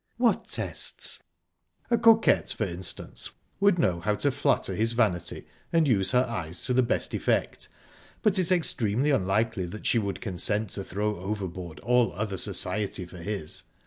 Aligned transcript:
"What 0.17 0.47
tests?" 0.49 1.21
"A 1.91 1.97
coquette, 1.99 2.49
for 2.57 2.63
instance, 2.63 3.29
would 3.59 3.77
know 3.77 3.99
how 3.99 4.15
to 4.15 4.31
flatter 4.31 4.73
his 4.73 4.93
vanity 4.93 5.45
and 5.71 5.87
use 5.87 6.09
her 6.09 6.23
eyes 6.27 6.63
to 6.65 6.73
the 6.73 6.81
best 6.81 7.13
effect, 7.13 7.67
but 8.23 8.39
it's 8.39 8.51
extremely 8.51 9.11
unlikely 9.11 9.67
that 9.67 9.85
she 9.85 9.99
would 9.99 10.19
consent 10.19 10.71
to 10.71 10.83
throw 10.83 11.17
overboard 11.17 11.79
all 11.81 12.13
other 12.13 12.37
society 12.37 13.05
for 13.05 13.19
his. 13.19 13.61